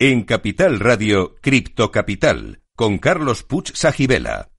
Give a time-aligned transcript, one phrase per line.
[0.00, 4.50] En Capital Radio, Cripto Capital, con Carlos Puch Sajibela.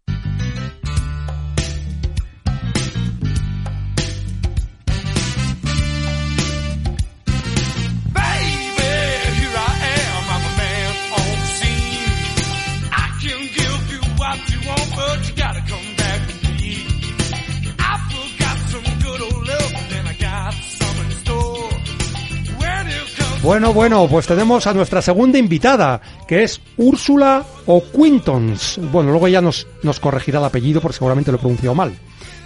[23.46, 28.80] Bueno, bueno, pues tenemos a nuestra segunda invitada, que es Úrsula O'Quintons.
[28.92, 31.96] Bueno, luego ya nos, nos corregirá el apellido porque seguramente lo he pronunciado mal.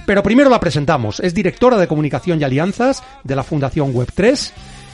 [0.05, 1.21] Pero primero la presentamos.
[1.21, 4.52] Es directora de comunicación y alianzas de la Fundación Web3,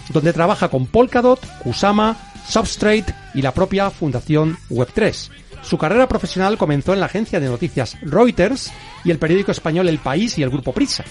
[0.09, 2.15] donde trabaja con Polkadot, Kusama,
[2.47, 5.31] Substrate y la propia Fundación Web3.
[5.63, 8.71] Su carrera profesional comenzó en la agencia de noticias Reuters
[9.03, 11.03] y el periódico español El País y el Grupo Prisa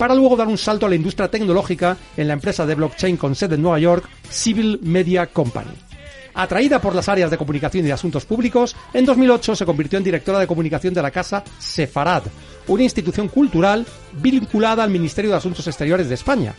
[0.00, 3.34] para luego dar un salto a la industria tecnológica en la empresa de blockchain con
[3.34, 5.74] sede en Nueva York, Civil Media Company.
[6.32, 10.38] Atraída por las áreas de comunicación y asuntos públicos, en 2008 se convirtió en directora
[10.38, 12.22] de comunicación de la Casa Sefarad,
[12.68, 13.84] una institución cultural
[14.22, 16.54] vinculada al Ministerio de Asuntos Exteriores de España.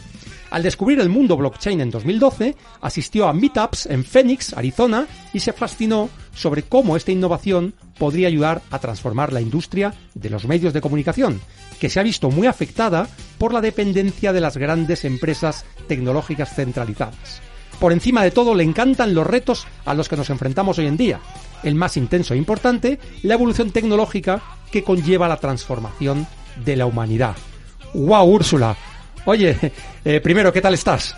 [0.52, 5.54] Al descubrir el mundo blockchain en 2012, asistió a meetups en Phoenix, Arizona, y se
[5.54, 10.82] fascinó sobre cómo esta innovación podría ayudar a transformar la industria de los medios de
[10.82, 11.42] comunicación,
[11.82, 13.08] que se ha visto muy afectada
[13.40, 17.42] por la dependencia de las grandes empresas tecnológicas centralizadas.
[17.80, 20.96] Por encima de todo, le encantan los retos a los que nos enfrentamos hoy en
[20.96, 21.20] día.
[21.64, 26.28] El más intenso e importante, la evolución tecnológica que conlleva la transformación
[26.64, 27.36] de la humanidad.
[27.96, 28.78] ¡Wow, Úrsula!
[29.26, 29.58] Oye,
[30.06, 31.16] eh, primero, ¿qué tal estás?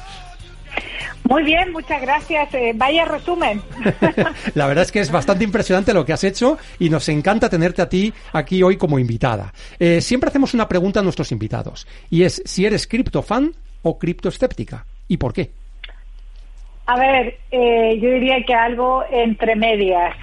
[1.34, 2.54] Muy bien, muchas gracias.
[2.54, 3.60] Eh, vaya resumen.
[4.54, 7.82] La verdad es que es bastante impresionante lo que has hecho y nos encanta tenerte
[7.82, 9.52] a ti aquí hoy como invitada.
[9.80, 14.86] Eh, siempre hacemos una pregunta a nuestros invitados y es si eres criptofan o criptoescéptica
[15.08, 15.50] y por qué.
[16.86, 20.16] A ver, eh, yo diría que algo entre medias.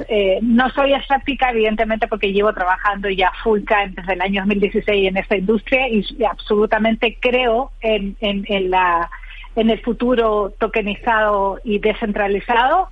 [0.42, 5.16] no soy escéptica, evidentemente, porque llevo trabajando ya full time desde el año 2016 en
[5.16, 8.14] esta industria y, absolutamente creo en
[8.70, 9.10] la
[9.56, 12.88] en el futuro tokenizado y descentralizado.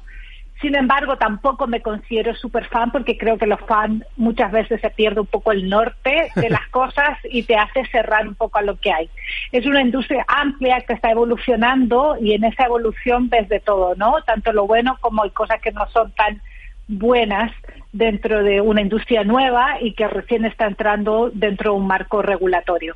[0.60, 4.90] Sin embargo, tampoco me considero super fan porque creo que los fans muchas veces se
[4.90, 8.62] pierde un poco el norte de las cosas y te hace cerrar un poco a
[8.62, 9.08] lo que hay.
[9.52, 14.16] Es una industria amplia que está evolucionando y en esa evolución ves de todo, ¿no?
[14.26, 16.42] Tanto lo bueno como hay cosas que no son tan
[16.88, 17.52] buenas
[17.92, 22.94] dentro de una industria nueva y que recién está entrando dentro de un marco regulatorio.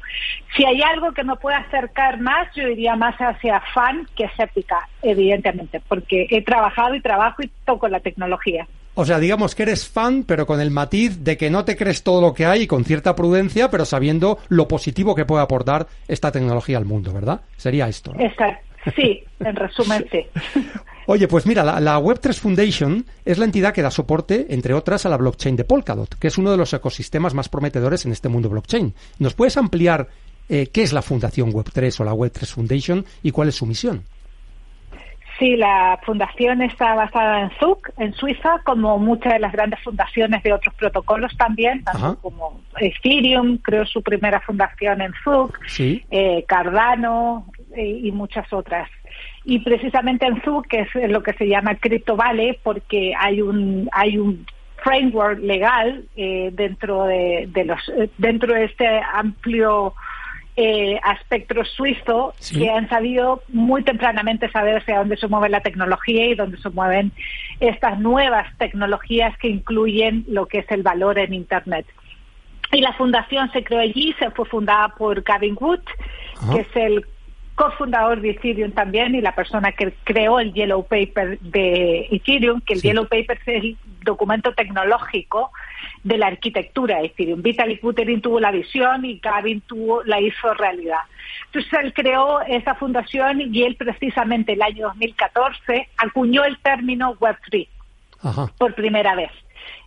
[0.57, 4.89] Si hay algo que me puede acercar más, yo diría más hacia fan que escéptica,
[5.03, 8.67] evidentemente, porque he trabajado y trabajo y toco la tecnología.
[8.95, 12.03] O sea, digamos que eres fan, pero con el matiz de que no te crees
[12.03, 15.87] todo lo que hay y con cierta prudencia, pero sabiendo lo positivo que puede aportar
[16.09, 17.41] esta tecnología al mundo, ¿verdad?
[17.57, 18.13] Sería esto.
[18.19, 18.72] Exacto.
[18.97, 20.27] Sí, en resumen, sí.
[21.07, 25.09] Oye, pues mira, la, Web3 Foundation es la entidad que da soporte, entre otras, a
[25.09, 28.49] la blockchain de Polkadot, que es uno de los ecosistemas más prometedores en este mundo
[28.49, 28.95] blockchain.
[29.19, 30.09] ¿Nos puedes ampliar
[30.49, 34.05] eh, qué es la Fundación Web3 o la Web3 Foundation y cuál es su misión?
[35.39, 40.41] Sí, la fundación está basada en Zug, en Suiza, como muchas de las grandes fundaciones
[40.45, 47.47] de otros protocolos también, tanto como Ethereum, creó su primera fundación en Zug, eh, Cardano
[47.77, 48.89] y muchas otras.
[49.45, 53.89] Y precisamente en Zug, que es lo que se llama Crypto Valley, porque hay un
[53.93, 54.47] hay un
[54.83, 59.95] framework legal eh, dentro de, los eh, dentro de este amplio
[60.57, 66.27] eh, aspecto suizo que han sabido muy tempranamente saber hacia dónde se mueve la tecnología
[66.27, 67.13] y dónde se mueven
[67.61, 71.87] estas nuevas tecnologías que incluyen lo que es el valor en Internet.
[72.73, 75.81] Y la fundación se creó allí, se fue fundada por Gavin Wood,
[76.53, 77.05] que es el
[77.55, 82.75] cofundador de Ethereum también y la persona que creó el Yellow Paper de Ethereum, que
[82.75, 85.51] el Yellow Paper es el documento tecnológico
[86.03, 87.43] de la arquitectura de Ethereum.
[87.43, 91.01] Vitalik Buterin tuvo la visión y Gavin tuvo, la hizo realidad.
[91.47, 97.69] Entonces él creó esa fundación y él precisamente el año 2014 acuñó el término Web3
[98.59, 99.31] por primera vez.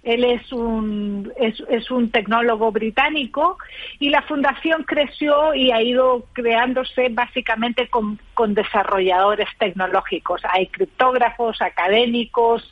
[0.06, 3.57] Él es un, es, un tecnólogo británico
[4.00, 8.19] y la fundación creció y ha ido creándose básicamente con,
[8.50, 10.42] desarrolladores tecnológicos.
[10.48, 12.72] Hay criptógrafos, académicos,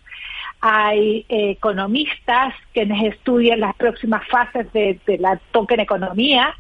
[0.62, 6.56] hay economistas que estudian las próximas fases de, la token economía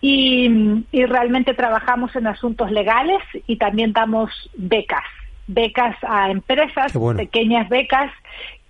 [0.00, 0.48] y,
[0.92, 5.04] realmente trabajamos en asuntos legales y también damos becas,
[5.46, 8.10] becas a empresas, pequeñas becas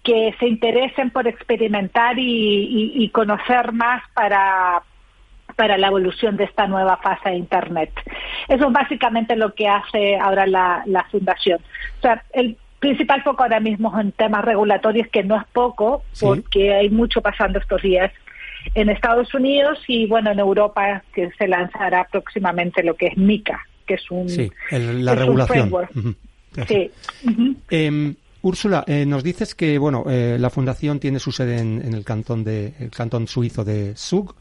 [0.02, 4.82] que se interesen por experimentar y, conocer más para,
[5.56, 7.90] para la evolución de esta nueva fase de Internet.
[8.48, 11.60] Eso es básicamente lo que hace ahora la, fundación.
[11.98, 16.74] O sea, el, principal foco ahora mismo en temas regulatorios, que no es poco, porque
[16.74, 18.12] hay mucho pasando estos días
[18.74, 23.60] en Estados Unidos y, bueno, en Europa, que se lanzará próximamente lo que es MICA,
[23.86, 24.28] que es un.
[24.28, 25.70] Sí, la regulación.
[26.66, 26.90] Sí.
[27.70, 32.04] Em, Úrsula, eh, nos dices que bueno, eh, la fundación tiene su sede en, el
[32.04, 34.34] cantón de el cantón suizo de Zug.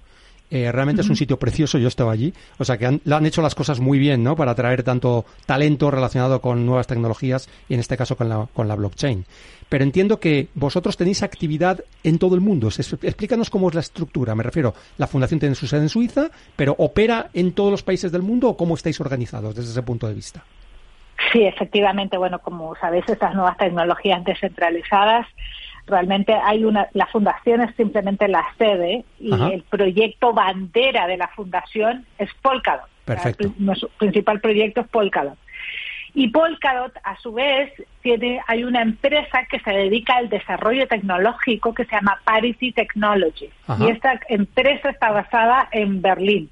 [0.50, 2.34] Eh, realmente es un sitio precioso, yo estaba allí.
[2.58, 4.36] O sea que han, han hecho las cosas muy bien, ¿no?
[4.36, 8.68] Para atraer tanto talento relacionado con nuevas tecnologías y en este caso con la, con
[8.68, 9.26] la blockchain.
[9.68, 12.70] Pero entiendo que vosotros tenéis actividad en todo el mundo.
[12.70, 14.36] Explícanos cómo es la estructura.
[14.36, 18.12] Me refiero, la fundación tiene su sede en Suiza, pero ¿opera en todos los países
[18.12, 20.46] del mundo o cómo estáis organizados desde ese punto de vista?
[21.32, 25.28] Sí, efectivamente, bueno, como sabéis, estas nuevas tecnologías descentralizadas,
[25.86, 31.28] realmente hay una, la fundación es simplemente la sede y el proyecto bandera de la
[31.30, 32.90] fundación es Polkadot.
[33.06, 33.54] Perfecto.
[33.58, 35.38] nuestro principal proyecto es Polkadot.
[36.14, 37.72] Y Polkadot, a su vez,
[38.02, 43.50] tiene, hay una empresa que se dedica al desarrollo tecnológico que se llama Parity Technology.
[43.80, 46.50] Y esta empresa está basada en Berlín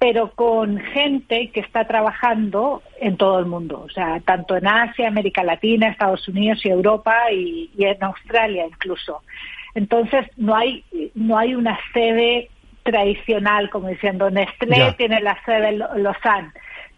[0.00, 5.08] pero con gente que está trabajando en todo el mundo, o sea, tanto en Asia,
[5.08, 9.22] América Latina, Estados Unidos y Europa y, en Australia incluso.
[9.74, 10.82] Entonces no hay
[11.14, 12.48] no hay una sede
[12.82, 16.50] tradicional como diciendo Nestlé tiene la sede en Lausanne,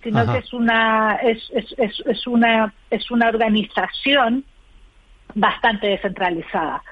[0.04, 4.44] sino que es una es, es, es, es una es una organización
[5.34, 6.84] bastante descentralizada.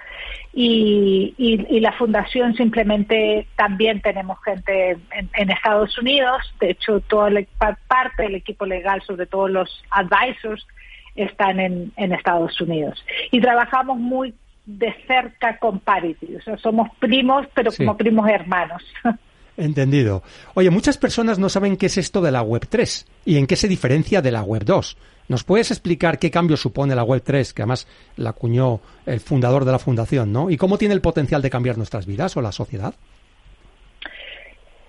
[0.53, 7.45] Y, y, la fundación simplemente también tenemos gente en, Estados Unidos, de hecho toda la
[7.87, 10.67] parte del equipo legal, sobre todo los advisors,
[11.15, 13.05] están en, en Estados Unidos.
[13.31, 14.35] Y trabajamos muy
[14.67, 18.83] de cerca con Parity, o sea, somos primos, pero como primos hermanos.
[19.61, 20.23] Entendido.
[20.55, 23.57] Oye, muchas personas no saben qué es esto de la Web 3 y en qué
[23.57, 24.97] se diferencia de la Web 2.
[25.29, 27.87] ¿Nos puedes explicar qué cambio supone la Web 3, que además
[28.17, 30.49] la acuñó el fundador de la fundación, ¿no?
[30.49, 32.95] Y cómo tiene el potencial de cambiar nuestras vidas o la sociedad?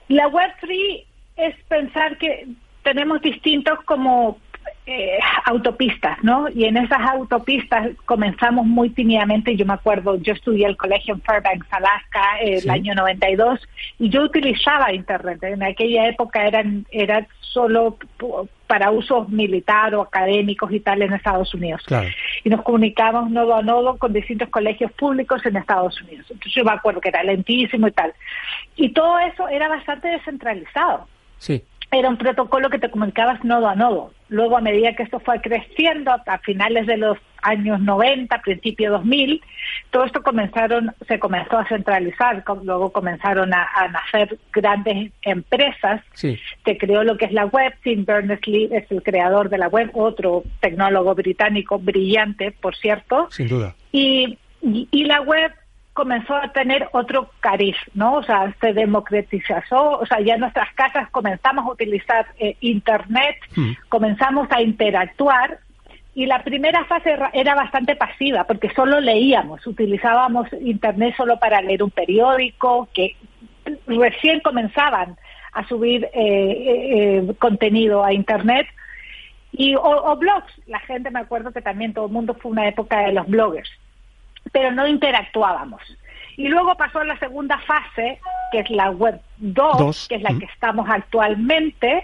[0.07, 0.77] La Web 3
[1.35, 2.47] es pensar que
[2.83, 4.39] tenemos distintos como
[4.87, 6.47] eh, autopistas, ¿no?
[6.49, 9.55] Y en esas autopistas comenzamos muy tímidamente.
[9.55, 13.59] Yo me acuerdo, yo estudié el colegio en Fairbanks, Alaska, el año 92,
[13.99, 15.43] y yo utilizaba Internet.
[15.43, 17.97] En aquella época eran, era solo
[18.67, 21.83] para usos militar o académicos y tal en Estados Unidos.
[22.43, 26.25] Y nos comunicábamos nodo a nodo con distintos colegios públicos en Estados Unidos.
[26.29, 28.13] Entonces yo me acuerdo que era lentísimo y tal.
[28.75, 31.07] Y todo eso era bastante descentralizado.
[31.37, 34.13] Sí era un protocolo que te comunicabas nodo a nodo.
[34.29, 39.41] Luego, a medida que esto fue creciendo, a finales de los años 90, principio 2000,
[39.89, 46.01] todo esto comenzaron, se comenzó a centralizar, luego comenzaron a, nacer grandes empresas.
[46.13, 46.39] Sí.
[46.63, 47.73] Se creó lo que es la web.
[47.83, 53.27] Tim Berners-Lee es el creador de la web, otro tecnólogo británico brillante, por cierto.
[53.31, 53.75] Sin duda.
[53.91, 55.51] y, y la web
[55.93, 58.15] comenzó a tener otro cariz, ¿no?
[58.15, 63.35] O sea, se democratizó, o sea, ya en nuestras casas comenzamos a utilizar eh, Internet,
[63.55, 63.71] hmm.
[63.89, 65.59] comenzamos a interactuar
[66.13, 71.83] y la primera fase era bastante pasiva porque solo leíamos, utilizábamos Internet solo para leer
[71.83, 73.15] un periódico que
[73.87, 75.17] recién comenzaban
[75.53, 78.67] a subir eh, eh, contenido a Internet
[79.51, 80.53] y o blogs.
[80.67, 83.69] La gente me acuerdo que también todo el mundo fue una época de los bloggers
[84.51, 85.81] pero no interactuábamos.
[86.37, 88.19] Y luego pasó la segunda fase,
[88.51, 92.03] que es la web 2, que es la que estamos actualmente.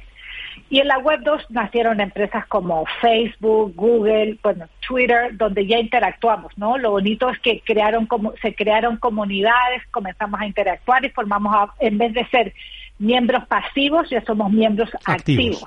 [0.70, 6.58] Y en la web 2 nacieron empresas como Facebook, Google, bueno, Twitter, donde ya interactuamos,
[6.58, 6.78] ¿no?
[6.78, 11.98] Lo bonito es que crearon como se crearon comunidades, comenzamos a interactuar y formamos en
[11.98, 12.54] vez de ser
[13.00, 15.64] miembros pasivos, ya somos miembros activos.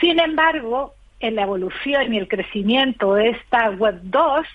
[0.00, 4.46] Sin embargo, en la evolución y el crecimiento de esta web 2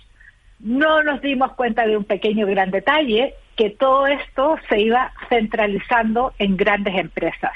[0.60, 6.34] no nos dimos cuenta de un pequeño gran detalle, que todo esto se iba centralizando
[6.40, 7.52] en grandes empresas.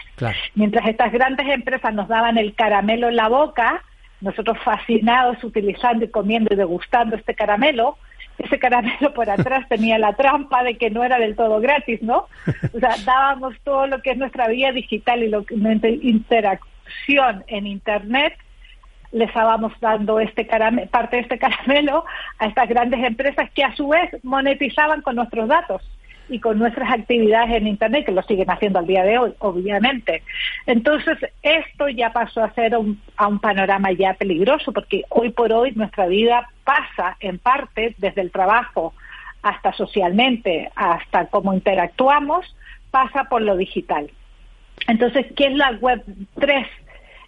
[0.55, 3.83] Mientras estas grandes empresas nos daban el caramelo en la boca,
[4.19, 7.97] nosotros fascinados utilizando y comiendo y degustando este caramelo,
[8.37, 12.27] ese caramelo por atrás tenía la trampa de que no era del todo gratis, ¿no?
[12.73, 17.43] O sea, dábamos todo lo que es nuestra vida digital y lo que nuestra interacción
[17.47, 18.33] en Internet
[19.13, 20.45] les estábamos dando este
[20.91, 22.03] parte de este caramelo
[22.39, 25.81] a estas grandes empresas que a su vez monetizaban con nuestros datos
[26.29, 30.23] y con nuestras actividades en Internet, que lo siguen haciendo al día de hoy, obviamente.
[30.65, 35.51] Entonces, esto ya pasó a ser un, a un panorama ya peligroso, porque hoy por
[35.51, 38.93] hoy nuestra vida pasa en parte desde el trabajo
[39.41, 42.55] hasta socialmente, hasta cómo interactuamos,
[42.89, 44.09] pasa por lo digital.
[44.87, 46.03] Entonces, ¿qué es la Web
[46.39, 46.67] 3?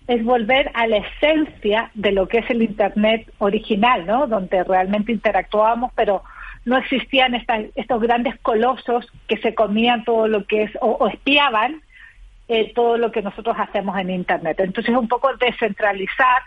[0.08, 4.28] Es volver a la esencia de lo que es el Internet original, ¿no?
[4.28, 6.24] Donde realmente interactuábamos, pero
[6.66, 7.36] no existían
[7.76, 11.82] estos grandes colosos que se comían todo lo que es, o, espiaban
[12.48, 14.60] eh, todo lo que nosotros hacemos en Internet.
[14.60, 16.42] Entonces, un poco descentralizar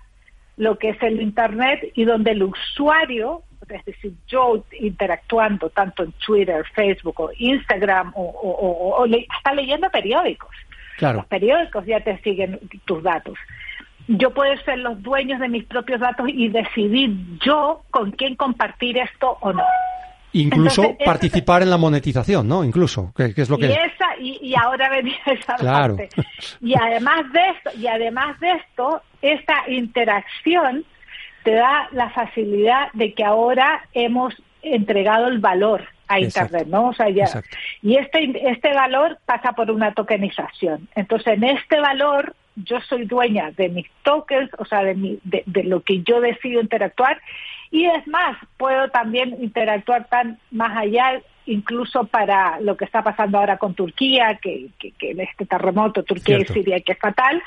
[0.56, 6.12] lo que es el Internet y donde el usuario, es decir, yo interactuando tanto en
[6.12, 10.50] Twitter, Facebook o Instagram o, hasta leyendo periódicos.
[10.98, 11.18] Claro.
[11.18, 13.38] Los periódicos ya te siguen tus datos.
[14.08, 17.14] Yo puedo ser los dueños de mis propios datos y decidir
[17.44, 19.62] yo con quién compartir esto o no.
[20.32, 22.64] Incluso participar en la monetización, ¿no?
[22.64, 23.66] Incluso, que, es lo que...
[23.66, 26.08] Y, esa, y, ahora venía esa parte.
[26.60, 30.84] Y además de esto, y además de esto, esta interacción
[31.44, 36.88] te da la facilidad de que ahora hemos entregado el valor a Internet, ¿no?
[36.88, 37.26] O sea, ya,
[37.82, 40.88] y este, este valor pasa por una tokenización.
[40.94, 45.42] Entonces, en este valor, yo soy dueña de mis tokens, o sea, de, mi, de,
[45.46, 47.20] de lo que yo decido interactuar,
[47.70, 53.38] y es más, puedo también interactuar tan más allá, incluso para lo que está pasando
[53.38, 57.42] ahora con Turquía, que, que, este terremoto, Turquía y Siria, que es fatal,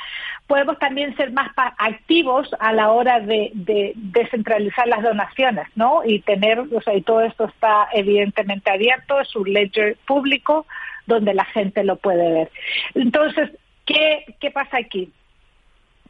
[0.47, 3.51] podemos también ser más activos a la hora de,
[3.95, 6.01] descentralizar las donaciones, ¿no?
[6.03, 10.65] Y tener, o sea, y todo esto está evidentemente abierto, es un ledger público
[11.05, 12.51] donde la gente lo puede ver.
[12.95, 13.51] Entonces,
[13.85, 15.11] ¿qué, qué pasa aquí?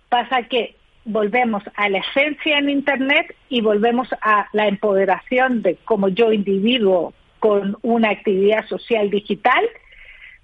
[0.10, 6.07] Pasa que volvemos a la esencia en Internet y volvemos a la empoderación de cómo
[6.07, 9.67] yo individuo con una actividad social digital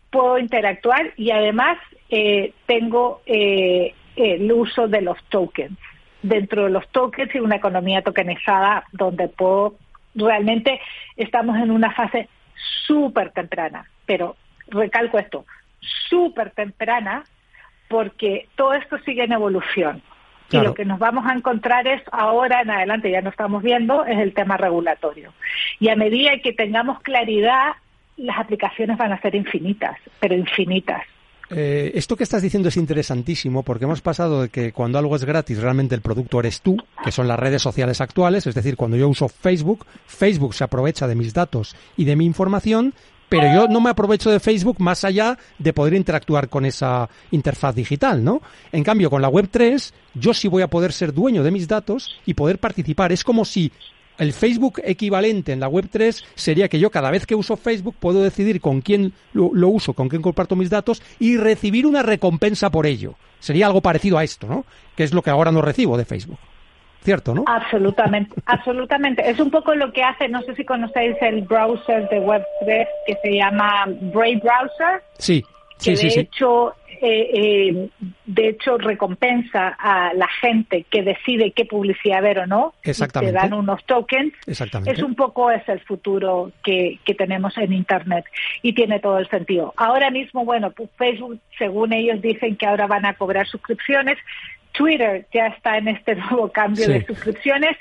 [0.09, 1.77] puedo interactuar y además
[2.09, 5.77] eh, tengo eh, el uso de los tokens.
[6.23, 9.75] Dentro de los tokens y una economía tokenizada donde puedo,
[10.15, 10.81] realmente
[11.15, 12.29] estamos en una fase
[12.87, 14.35] súper temprana, pero
[14.69, 15.45] recalco esto,
[16.09, 17.25] súper temprana
[17.89, 20.01] porque todo esto sigue en evolución.
[20.51, 24.05] Y lo que nos vamos a encontrar es ahora en adelante, ya no estamos viendo,
[24.05, 25.33] es el tema regulatorio.
[25.79, 27.73] Y a medida que tengamos claridad,
[28.15, 31.03] las aplicaciones van a ser infinitas, pero infinitas.
[31.49, 35.23] Eh, esto que estás diciendo es interesantísimo porque hemos pasado de que cuando algo es
[35.23, 38.97] gratis realmente el producto eres tú, que son las redes sociales actuales, es decir, cuando
[38.97, 42.93] yo uso Facebook, Facebook se aprovecha de mis datos y de mi información
[43.29, 47.75] pero yo no me aprovecho de Facebook más allá de poder interactuar con esa interfaz
[47.75, 48.41] digital, ¿no?
[48.71, 52.19] En cambio, con la Web3, yo sí voy a poder ser dueño de mis datos
[52.25, 53.11] y poder participar.
[53.11, 53.71] Es como si
[54.17, 58.21] el Facebook equivalente en la Web3 sería que yo cada vez que uso Facebook puedo
[58.23, 62.71] decidir con quién lo, lo, uso, con quién comparto mis datos y recibir una recompensa
[62.71, 63.15] por ello.
[63.39, 64.65] Sería algo parecido a esto, ¿no?
[64.95, 66.39] Que es lo que ahora no recibo de Facebook.
[67.07, 67.45] ¿Cierto, no?
[67.47, 69.29] Absolutamente, absolutamente.
[69.29, 73.15] Es un poco lo que hace, no sé si conocéis el browser de Web3 que
[73.23, 75.03] se llama Brave Browser.
[75.17, 75.41] Sí,
[75.77, 76.09] sí, que sí.
[76.09, 77.89] De hecho, eh, eh,
[78.25, 82.73] de hecho recompensa a la gente que decide qué publicidad ver o no.
[82.83, 83.33] Exactamente.
[83.33, 84.33] te dan unos tokens.
[84.45, 84.91] Exactamente.
[84.91, 88.25] Es un poco es el futuro que, que tenemos en Internet
[88.63, 89.73] y tiene todo el sentido.
[89.77, 94.17] Ahora mismo, bueno, pues Facebook, según ellos dicen que ahora van a cobrar suscripciones,
[94.77, 97.75] Twitter ya está en este nuevo cambio de suscripciones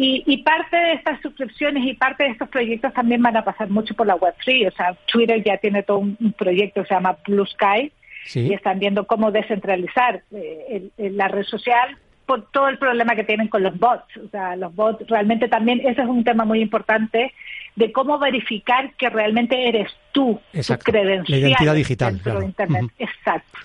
[0.00, 3.94] y, parte de estas suscripciones y parte de estos proyectos también van a pasar mucho
[3.94, 4.68] por la Web3.
[4.68, 7.90] O sea, Twitter ya tiene todo un, proyecto que se llama Blue Sky
[8.32, 13.48] y están viendo cómo descentralizar eh, la red social por todo el problema que tienen
[13.48, 14.16] con los bots.
[14.18, 17.32] O sea, los bots realmente también, ese es un tema muy importante
[17.74, 20.84] de cómo verificar que realmente eres tú, Exacto.
[20.84, 21.40] tu credencial.
[21.40, 22.20] La identidad digital.
[22.22, 22.42] Claro.
[22.42, 22.84] Internet.
[22.98, 23.58] Exacto.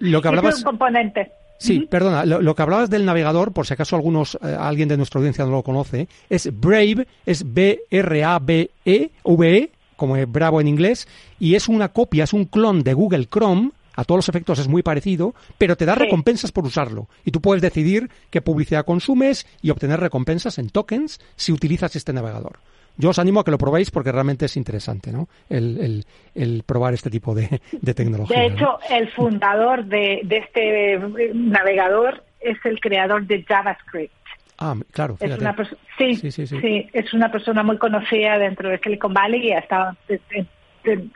[0.00, 0.54] lo que hablabas...
[0.54, 1.32] es un componente.
[1.60, 5.18] Sí, perdona, lo, que hablabas del navegador, por si acaso algunos, eh, alguien de nuestra
[5.18, 11.06] audiencia no lo conoce, es Brave, es B-R-A-B-E, V-E, como es Bravo en inglés,
[11.38, 14.68] y es una copia, es un clon de Google Chrome, a todos los efectos es
[14.68, 17.08] muy parecido, pero te da recompensas por usarlo.
[17.26, 22.14] Y tú puedes decidir qué publicidad consumes y obtener recompensas en tokens si utilizas este
[22.14, 22.60] navegador
[22.96, 25.28] yo os animo a que lo probéis porque realmente es interesante, ¿no?
[25.48, 26.04] El,
[26.34, 28.40] el, probar este tipo de, de tecnología.
[28.40, 30.98] De hecho, el fundador de, de, este
[31.34, 34.14] navegador es el creador de JavaScript.
[34.58, 35.16] Ah, claro.
[35.20, 35.56] Es una
[35.96, 39.60] sí, sí, sí, sí, es una persona muy conocida dentro de Silicon Valley y ha
[39.60, 39.96] estado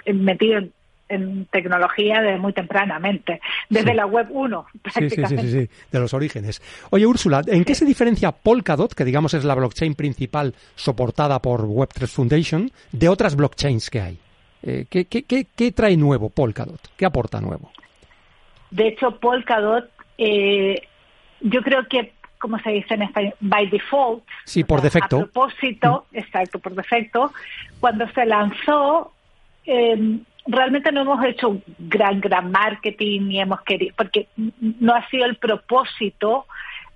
[0.07, 0.73] metido en
[1.09, 5.43] en tecnología de muy tempranamente, desde la web 1 prácticamente.
[5.43, 6.63] Sí, sí, sí, de los orígenes.
[6.91, 11.67] Oye, Úrsula, ¿en qué se diferencia Polkadot, que digamos es la blockchain principal soportada por
[11.67, 14.19] Web3 Foundation, de otras blockchains que hay?
[14.63, 16.81] Eh, ¿qué, qué, qué, trae nuevo Polkadot?
[16.97, 17.71] ¿Qué aporta nuevo?
[18.71, 20.81] De hecho, Polkadot, eh,
[21.41, 22.13] yo creo que
[22.45, 24.23] como se dice en español, by default.
[24.45, 25.17] Sí, por defecto.
[25.17, 26.19] A propósito, mm.
[26.19, 27.33] exacto, por defecto,
[27.81, 29.15] cuando se lanzó,
[29.65, 35.25] eh, realmente no hemos hecho gran, gran marketing ni hemos querido, porque no ha sido
[35.25, 36.47] el propósito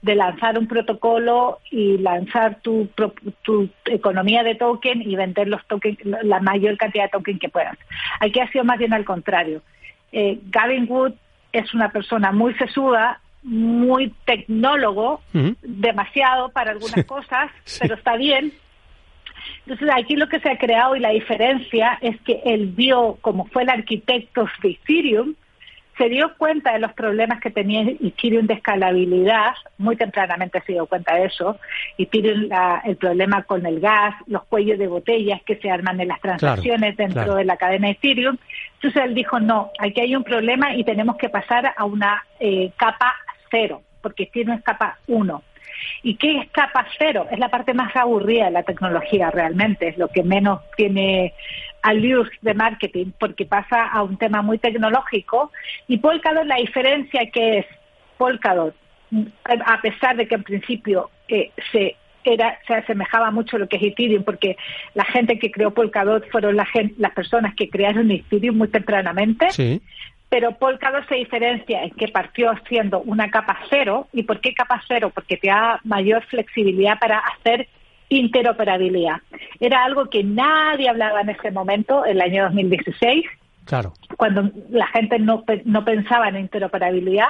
[0.02, 2.88] de lanzar un protocolo y lanzar tu,
[3.43, 7.76] tu economía de token y vender los tokens, la mayor cantidad de token que puedas.
[8.21, 9.62] Aquí ha sido más bien al contrario.
[10.12, 11.14] Eh, Gavin Wood
[11.52, 15.21] es una persona muy sesuda, muy tecnólogo,
[15.62, 17.50] demasiado para algunas cosas,
[17.81, 18.52] pero está bien.
[19.68, 23.44] Entonces aquí lo que se ha creado y la diferencia es que él vio, como
[23.48, 25.34] fue el arquitecto de Ethereum,
[25.98, 30.87] se dio cuenta de los problemas que tenía Ethereum de escalabilidad, muy tempranamente se dio
[30.87, 31.58] cuenta de eso,
[31.98, 32.48] Ethereum
[32.87, 36.96] el problema con el gas, los cuellos de botellas que se arman en las transacciones
[36.96, 38.38] dentro de la cadena Ethereum.
[38.76, 42.70] Entonces él dijo, no, aquí hay un problema y tenemos que pasar a una eh,
[42.78, 43.14] capa
[43.50, 45.42] cero, porque Ethereum es capa uno.
[46.02, 47.26] ¿Y qué es capa cero?
[47.30, 51.35] Es la parte más aburrida de la tecnología realmente, es lo que menos tiene
[51.94, 55.52] luz de marketing porque pasa a un tema muy tecnológico
[55.87, 57.66] y Polkadot la diferencia que es
[58.16, 58.75] Polkadot
[59.44, 63.76] a pesar de que en principio eh, se era se asemejaba mucho a lo que
[63.76, 64.56] es Ethereum porque
[64.94, 66.66] la gente que creó Polkadot fueron la
[66.99, 69.49] las personas que crearon Ethereum muy tempranamente
[70.28, 74.82] pero Polkadot se diferencia en que partió siendo una capa cero y ¿por qué capa
[74.87, 75.11] cero?
[75.14, 77.68] porque te da mayor flexibilidad para hacer
[78.11, 79.16] interoperabilidad.
[79.61, 83.25] Era algo que nadie hablaba en ese momento, en el año 2016.
[83.64, 83.92] Claro.
[84.16, 87.28] Cuando la gente no, no pensaba en interoperabilidad,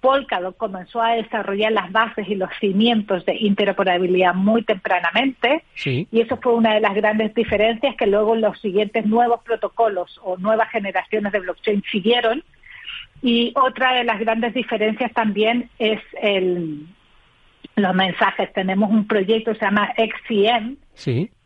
[0.00, 6.36] Polkadot comenzó a desarrollar las bases y los cimientos de interoperabilidad muy tempranamente y eso
[6.36, 11.32] fue una de las grandes diferencias que luego los siguientes nuevos protocolos o nuevas generaciones
[11.32, 12.44] de blockchain siguieron
[13.22, 16.86] y otra de las grandes diferencias también es el,
[17.76, 18.52] los mensajes.
[18.52, 20.76] Tenemos un proyecto que se llama XCM,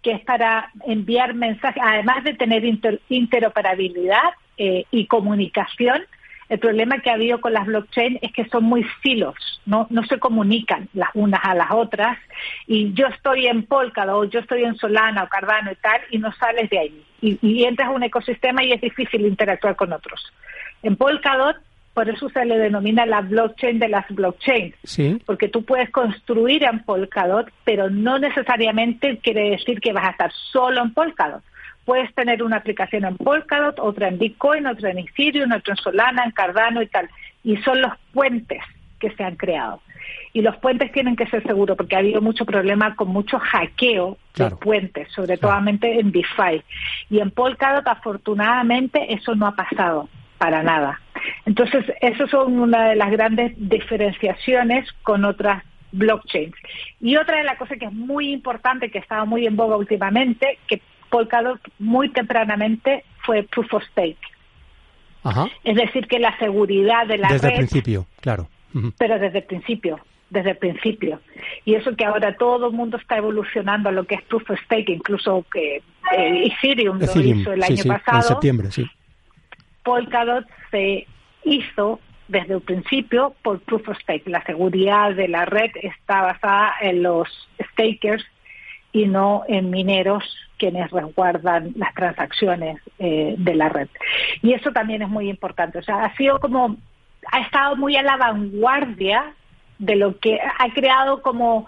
[0.02, 2.64] que es para enviar mensajes, además de tener
[3.08, 6.02] interoperabilidad eh, y comunicación.
[6.50, 10.04] El problema que ha habido con las blockchain es que son muy silos, no, no
[10.04, 12.18] se comunican las unas a las otras.
[12.66, 16.18] Y yo estoy en Polkadot, o yo estoy en Solana o Cardano y tal, y
[16.18, 17.04] no sales de ahí.
[17.22, 20.20] Y, y entras a un ecosistema y es difícil interactuar con otros.
[20.82, 21.56] En Polkadot
[21.94, 24.74] por eso se le denomina la blockchain de las blockchains,
[25.26, 30.32] porque tú puedes construir en Polkadot, pero no necesariamente quiere decir que vas a estar
[30.52, 31.42] solo en Polkadot.
[31.90, 36.22] Puedes tener una aplicación en Polkadot, otra en Bitcoin, otra en Ethereum, otra en Solana,
[36.22, 37.10] en Cardano y tal.
[37.42, 38.62] Y son los puentes
[39.00, 39.82] que se han creado.
[40.32, 44.18] Y los puentes tienen que ser seguros porque ha habido mucho problema con mucho hackeo
[44.36, 46.62] de puentes, sobre todo en DeFi.
[47.10, 51.00] Y en Polkadot, afortunadamente, eso no ha pasado para nada.
[51.44, 56.54] Entonces, eso son una de las grandes diferenciaciones con otras blockchains.
[57.00, 60.58] Y otra de las cosas que es muy importante, que estaba muy en boga últimamente,
[60.68, 64.18] que Polkadot muy tempranamente fue proof of stake.
[65.64, 68.48] Es decir, que la seguridad de la desde el principio, claro.
[68.96, 71.20] Pero desde el principio, desde el principio.
[71.64, 74.58] Y eso que ahora todo el mundo está evolucionando a lo que es proof of
[74.64, 75.82] stake, incluso que
[76.16, 78.18] eh, Ethereum, lo hizo el año pasado.
[78.18, 78.86] En septiembre, sí.
[79.82, 81.06] Polkadot se
[81.44, 84.30] hizo desde el principio por Proof of Stake.
[84.30, 87.28] La seguridad de la red está basada en los
[87.72, 88.24] stakers
[88.92, 90.24] y no en mineros
[90.58, 93.88] quienes resguardan las transacciones eh, de la red.
[94.42, 95.78] Y eso también es muy importante.
[95.78, 96.76] O sea, ha sido como,
[97.32, 99.34] ha estado muy a la vanguardia
[99.78, 101.66] de lo que ha creado como,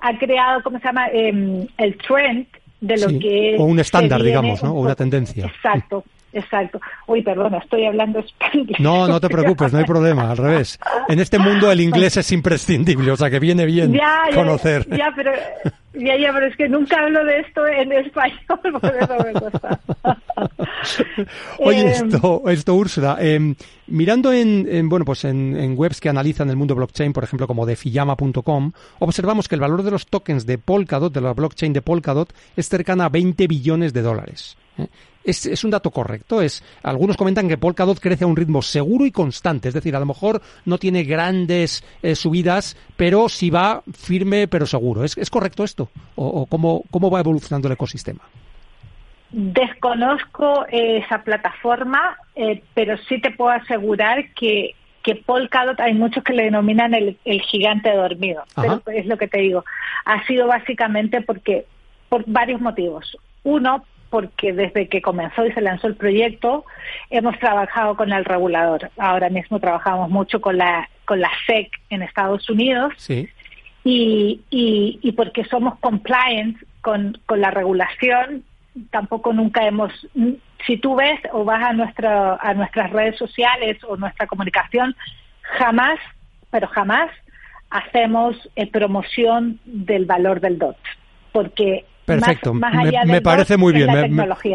[0.00, 1.08] ha creado, ¿cómo se llama?
[1.08, 2.46] Em, el trend
[2.80, 3.56] de lo que...
[3.58, 4.72] O un estándar, digamos, ¿no?
[4.72, 5.46] O una tendencia.
[5.46, 6.04] Exacto.
[6.34, 6.80] Exacto.
[7.06, 8.74] Uy, perdona, estoy hablando español.
[8.80, 10.80] No, no te preocupes, no hay problema, al revés.
[11.08, 13.96] En este mundo el inglés es imprescindible, o sea que viene bien
[14.34, 14.86] conocer.
[14.90, 15.32] Ya, pero,
[15.94, 18.40] ya, ya, pero es que nunca hablo de esto en español,
[18.80, 19.80] por eso me cuesta.
[21.60, 23.54] Oye, em, esto, esto Úrsula, em,
[23.86, 27.64] mirando en, bueno, pues en, en, webs que analizan el mundo blockchain, por ejemplo, como
[27.64, 32.34] defiyama.com, observamos que el valor de los tokens de Polkadot, de la blockchain de Polkadot,
[32.56, 34.56] es cercana a 20 billones de dólares.
[34.78, 34.88] ¿eh?
[35.24, 36.42] Es, un dato correcto.
[36.42, 39.68] Es, algunos comentan que Polkadot crece a un ritmo seguro y constante.
[39.68, 44.66] Es decir, a lo mejor no tiene grandes eh, subidas, pero sí va firme pero
[44.66, 45.02] seguro.
[45.04, 45.88] ¿Es, correcto esto?
[46.14, 48.20] ¿O, cómo, cómo va evolucionando el ecosistema?
[49.30, 56.34] Desconozco esa plataforma, eh, pero sí te puedo asegurar que, que Polkadot hay muchos que
[56.34, 58.44] le denominan el, gigante dormido.
[58.54, 59.64] Pero es lo que te digo.
[60.04, 61.66] Ha sido básicamente porque
[62.08, 63.16] por varios motivos.
[63.42, 63.84] Uno,
[64.14, 66.64] porque desde que comenzó y se lanzó el proyecto
[67.10, 68.88] hemos trabajado con el regulador.
[68.96, 72.92] Ahora mismo trabajamos mucho con la con la SEC en Estados Unidos
[73.82, 78.44] y, y, porque somos compliant con, con la regulación,
[78.92, 79.90] tampoco nunca hemos
[80.64, 84.94] si tú ves o vas a, nuestra, a nuestras redes sociales o nuestra comunicación,
[85.40, 85.98] jamás,
[86.52, 87.10] pero jamás
[87.68, 90.78] hacemos eh, promoción del valor del DOT,
[91.32, 93.88] porque Perfecto, me, parece muy bien,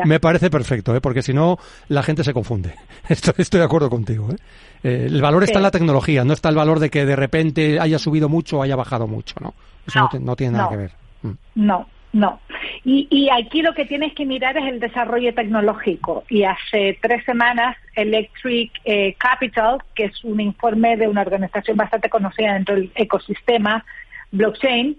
[0.05, 1.01] me, parece perfecto, ¿eh?
[1.01, 1.57] porque si no
[1.88, 2.75] la gente se confunde.
[3.09, 4.29] Estoy, estoy de acuerdo contigo.
[4.31, 4.35] ¿eh?
[4.83, 7.79] eh el valor está en la tecnología, no está el valor de que de repente
[7.79, 9.55] haya subido mucho o haya bajado mucho, ¿no?
[9.88, 10.91] Eso no, tiene nada que ver.
[11.23, 11.31] Mm.
[11.55, 12.39] No, no.
[12.83, 16.23] Y, y, aquí lo que tienes que mirar es el desarrollo tecnológico.
[16.29, 22.09] Y hace tres semanas Electric eh, Capital, que es un informe de una organización bastante
[22.09, 23.83] conocida dentro del ecosistema
[24.31, 24.97] blockchain,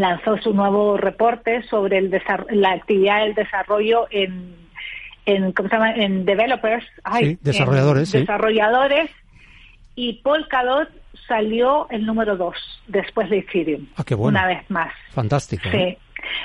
[0.00, 4.54] lanzó su nuevo reporte sobre el la actividad del desarrollo en,
[5.26, 5.94] en, ¿cómo se llama?
[5.94, 6.86] en developers,
[7.40, 9.10] desarrolladores, desarrolladores
[9.94, 10.88] y Polkadot
[11.26, 12.56] salió el número dos
[12.86, 13.86] después de Ethereum.
[13.96, 14.38] Ah, qué bueno.
[14.38, 14.92] Una vez más.
[15.12, 15.68] Fantástico.
[15.70, 15.76] Sí.
[15.76, 15.98] ¿eh?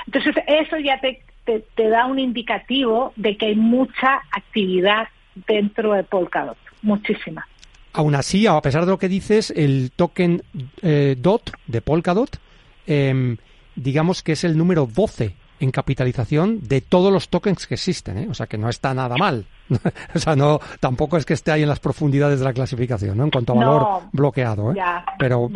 [0.06, 5.08] Entonces, eso ya te, te, da un indicativo de que hay mucha actividad
[5.46, 7.46] dentro de Polkadot, muchísima.
[7.92, 10.42] Aún así, a pesar de lo que dices, el token
[10.82, 12.38] eh, DOT de Polkadot,
[12.86, 13.36] eh,
[13.74, 18.26] digamos que es el número 12 en capitalización de todos los tokens que existen, ¿eh?
[18.28, 19.46] o sea que no está nada mal.
[20.14, 23.24] o sea, no, tampoco es que esté ahí en las profundidades de la clasificación, ¿no?
[23.24, 24.76] En cuanto a valor bloqueado, ¿eh?
[25.18, 25.50] Pero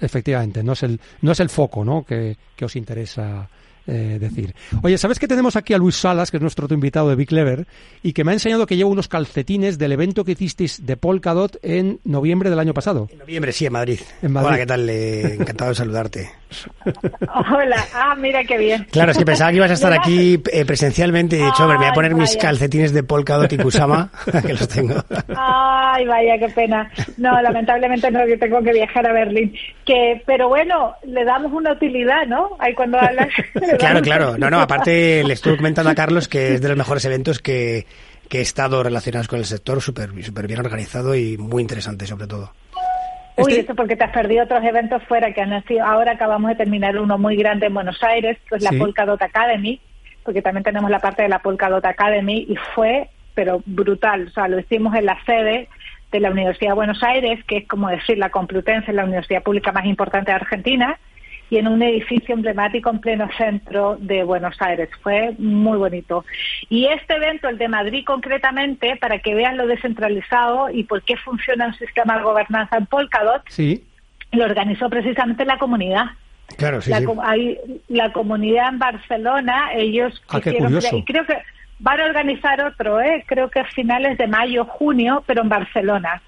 [0.00, 2.04] efectivamente, no es el, no es el foco, ¿no?
[2.04, 3.48] Que, que os interesa
[3.86, 4.54] eh, decir.
[4.82, 7.28] Oye, ¿sabes que tenemos aquí a Luis Salas, que es nuestro otro invitado de Big
[7.28, 7.66] Clever,
[8.02, 11.56] y que me ha enseñado que lleva unos calcetines del evento que hicisteis de Polkadot
[11.62, 13.08] en noviembre del año pasado?
[13.12, 14.00] En noviembre, sí, en Madrid.
[14.22, 14.90] Hola, ¿qué tal?
[14.90, 16.30] encantado de saludarte.
[17.50, 18.86] Hola, ah, mira qué bien.
[18.90, 21.78] Claro, es que pensaba que ibas a estar aquí eh, presencialmente y he dicho, hombre,
[21.78, 24.10] me voy a poner mis calcetines de Polkadot y Kusama,
[24.46, 24.94] que los tengo.
[25.36, 26.90] Ay, vaya, qué pena.
[27.16, 29.54] No, lamentablemente no, que tengo que viajar a Berlín.
[29.84, 32.56] Que, pero bueno, le damos una utilidad, ¿no?
[32.58, 33.28] Ahí cuando hablas.
[33.78, 34.38] claro, claro.
[34.38, 37.86] No, no, aparte le estuve comentando a Carlos que es de los mejores eventos que,
[38.28, 42.26] que he estado relacionados con el sector, súper super bien organizado y muy interesante sobre
[42.26, 42.52] todo.
[43.36, 45.84] Uy, este- eso porque te has perdido otros eventos fuera que han sido.
[45.84, 49.80] Ahora acabamos de terminar uno muy grande en Buenos Aires, que es la Polkadot Academy,
[50.22, 54.28] porque también tenemos la parte de la Polkadot Academy y fue, pero brutal.
[54.28, 55.68] O sea, lo hicimos en la sede
[56.12, 59.72] de la Universidad de Buenos Aires, que es como decir la Complutense, la universidad pública
[59.72, 60.98] más importante de Argentina,
[61.50, 64.88] y en un edificio emblemático en pleno centro de Buenos Aires.
[65.02, 66.24] Fue muy bonito.
[66.68, 71.16] Y este evento, el de Madrid concretamente, para que vean lo descentralizado y por qué
[71.16, 73.84] funciona un sistema de gobernanza en Polkadot, sí.
[74.32, 76.06] lo organizó precisamente la comunidad.
[76.56, 77.06] Claro, sí, la, sí.
[77.22, 81.38] Hay, la comunidad en Barcelona, ellos ah, quisieron, y creo que
[81.78, 83.24] van a organizar otro, ¿eh?
[83.26, 86.22] creo que a finales de mayo, junio, pero en Barcelona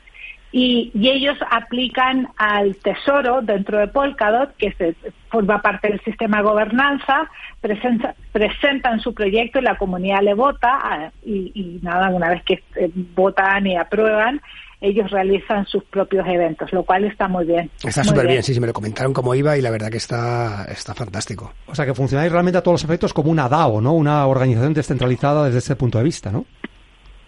[0.51, 4.95] y, ellos aplican al Tesoro dentro de Polkadot, que se,
[5.31, 7.31] forma parte del sistema de gobernanza,
[7.61, 12.91] presentan su proyecto y la comunidad le vota ah, y, nada, una vez que eh,
[12.95, 14.41] votan y aprueban,
[14.81, 17.71] ellos realizan sus propios eventos, lo cual está muy bien.
[17.83, 18.43] Está súper bien.
[18.43, 21.53] sí, sí, me lo comentaron cómo iba y la verdad que está, está fantástico.
[21.67, 23.93] O sea, que funcionáis realmente a todos los efectos como una DAO, ¿no?
[23.95, 26.47] Una organización descentralizada desde ese punto de vista, ¿no?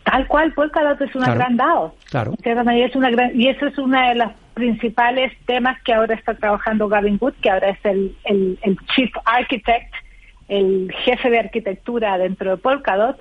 [0.04, 1.94] Tal cual, Polkadot es una gran DAO.
[2.10, 2.34] Claro.
[2.42, 6.88] Es una gran, y eso es uno de los principales temas que ahora está trabajando
[6.88, 9.92] Gavin Wood, que ahora es el, el, Chief Architect,
[10.48, 13.20] el jefe de arquitectura dentro de Polkadot,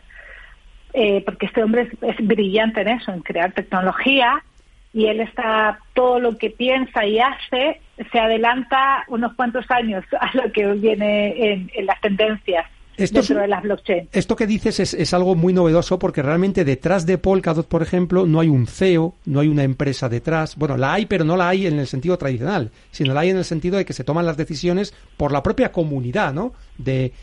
[0.93, 4.43] eh, porque este hombre es, brillante en eso, en crear tecnología,
[4.91, 7.79] y él está, todo lo que piensa y hace,
[8.11, 12.65] se adelanta unos cuantos años a lo que viene en las tendencias
[13.03, 14.09] esto dentro de las blockchain.
[14.11, 18.39] Esto que dices es, algo muy novedoso porque realmente detrás de Polkadot, por ejemplo, no
[18.39, 20.55] hay un CEO, no hay una empresa detrás.
[20.55, 23.37] Bueno, la hay, pero no la hay en el sentido tradicional, sino la hay en
[23.37, 26.53] el sentido de que se toman las decisiones por la propia comunidad, ¿no?
[26.77, 27.13] De,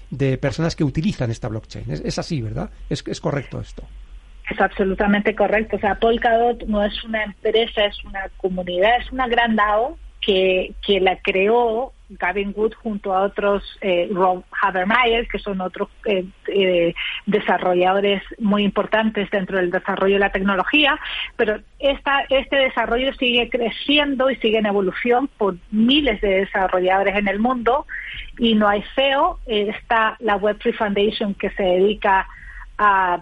[0.41, 1.91] personas que utilizan esta blockchain.
[1.91, 2.71] Es, así, ¿verdad?
[2.91, 3.85] Es, es correcto esto.
[4.51, 5.77] Es absolutamente correcto.
[5.77, 10.75] O sea, Polkadot no es una empresa, es una comunidad, es una gran DAO que,
[10.87, 16.25] que la creó Gavin Wood junto a otros, eh, Rob Habermeyer, que son otros eh,
[16.49, 16.95] eh,
[17.27, 20.99] desarrolladores muy importantes dentro del desarrollo de la tecnología,
[21.37, 27.29] pero esta, este desarrollo sigue creciendo y sigue en evolución por miles de desarrolladores en
[27.29, 27.87] el mundo
[28.39, 29.39] y no hay feo.
[29.47, 32.29] está la Web3 Foundation que se dedica
[32.79, 33.21] a,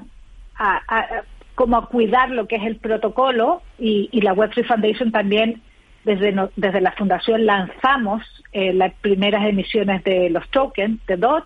[1.54, 5.62] como a cuidar lo que es el protocolo y, y la Web3 Foundation también
[6.04, 11.44] desde, desde la fundación lanzamos eh, las primeras emisiones de los tokens, de DOT,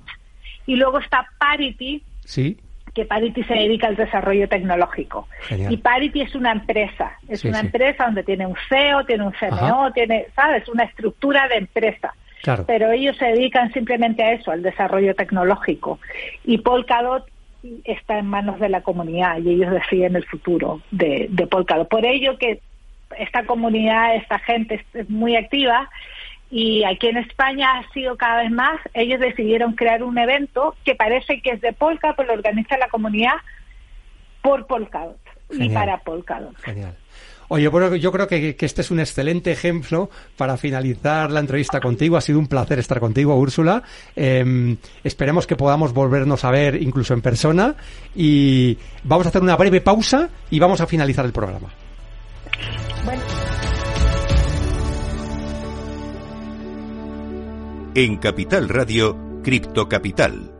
[0.66, 2.59] y luego está Parity, sí.
[2.94, 5.29] que Parity se dedica al desarrollo tecnológico.
[5.71, 9.92] Y Parity es una empresa, es una empresa donde tiene un CEO, tiene un CMO,
[9.92, 12.14] tiene, ¿sabes?, una estructura de empresa.
[12.66, 15.99] Pero ellos se dedican simplemente a eso, al desarrollo tecnológico.
[16.44, 17.27] Y Polkadot
[17.85, 21.88] está en manos de la comunidad y ellos deciden el futuro de, de Polkadot.
[21.88, 22.61] Por ello que
[23.19, 25.91] esta comunidad, esta gente es muy activa
[26.51, 28.81] y aquí en España ha sido cada vez más.
[28.95, 32.89] Ellos decidieron crear un evento que parece que es de Polka, pero lo organiza la
[32.89, 33.35] comunidad
[34.41, 35.19] por Polkadot
[35.51, 36.57] y para Polkadot.
[36.63, 36.95] Genial.
[37.51, 42.19] Oye, bueno, yo creo que, este es un excelente ejemplo para finalizar la entrevista contigo.
[42.19, 43.83] Ha sido un placer estar contigo, Úrsula.
[44.15, 47.75] Em, esperemos que podamos volvernos a ver incluso en persona.
[48.15, 51.71] Y vamos a hacer una breve pausa y vamos a finalizar el programa.
[53.05, 53.23] Bueno.
[57.94, 60.59] En Capital Radio, Cripto Capital.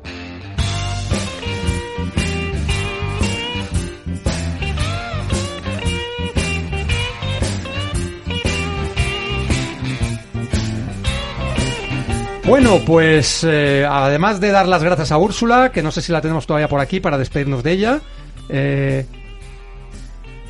[12.48, 16.22] Bueno, pues eh, además de dar las gracias a Úrsula, que no sé si la
[16.22, 18.00] tenemos todavía por aquí para despedirnos de ella.
[18.48, 19.04] Eh,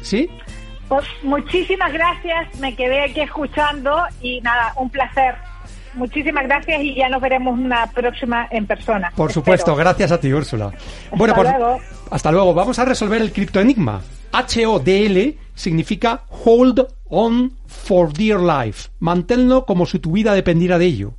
[0.01, 0.31] ¿Sí?
[0.89, 5.35] Pues muchísimas gracias, me quedé aquí escuchando y nada, un placer.
[5.95, 9.13] Muchísimas gracias y ya nos veremos una próxima en persona.
[9.17, 10.73] Por supuesto, gracias a ti, Úrsula.
[11.13, 11.81] Bueno, hasta luego.
[12.11, 12.55] Hasta luego.
[12.55, 14.01] Vamos a resolver el criptoenigma.
[14.33, 18.91] H-O-D-L significa Hold On for Dear Life.
[19.01, 21.15] Manténlo como si tu vida dependiera de ello.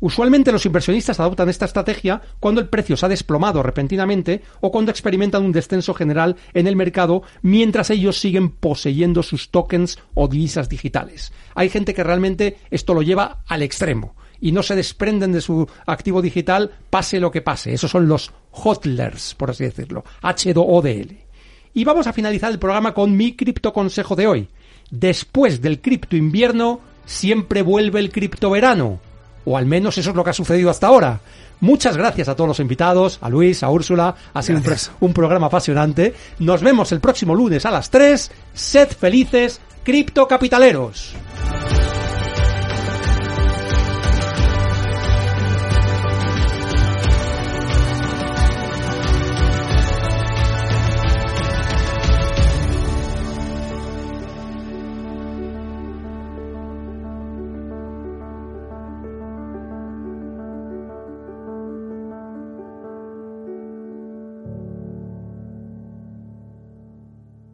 [0.00, 4.92] Usualmente los inversionistas adoptan esta estrategia cuando el precio se ha desplomado repentinamente o cuando
[4.92, 10.68] experimentan un descenso general en el mercado mientras ellos siguen poseyendo sus tokens o divisas
[10.68, 11.32] digitales.
[11.54, 15.68] Hay gente que realmente esto lo lleva al extremo y no se desprenden de su
[15.84, 17.72] activo digital pase lo que pase.
[17.72, 20.04] Esos son los hodlers, por así decirlo.
[20.22, 21.26] H-O-D-L.
[21.74, 24.48] Y vamos a finalizar el programa con mi cripto consejo de hoy.
[24.90, 29.00] Después del cripto invierno, siempre vuelve el cripto verano
[29.48, 31.20] o al menos eso es lo que ha sucedido hasta ahora.
[31.60, 34.60] Muchas gracias a todos los invitados, a Luis, a Úrsula, ha sido
[35.00, 36.14] un, programa apasionante.
[36.38, 38.30] Nos vemos el próximo lunes a las 3.
[38.52, 41.14] Sed felices, criptocapitaleros.